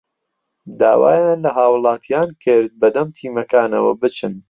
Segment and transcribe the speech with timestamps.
[0.79, 4.33] داوایان لە هاوڵاتیان کرد بەدەم تیمەکانەوە بچن